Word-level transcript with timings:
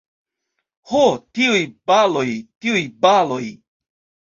Ho, 0.93 1.03
tiuj 1.39 1.61
baloj, 1.93 2.27
tiuj 2.33 2.87
baloj! 3.07 3.43